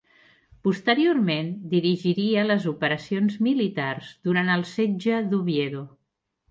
Posteriorment 0.67 1.51
dirigiria 1.75 2.47
les 2.53 2.65
operacions 2.73 3.39
militars 3.51 4.13
durant 4.31 4.53
el 4.59 4.69
setge 4.75 5.23
d'Oviedo. 5.33 5.89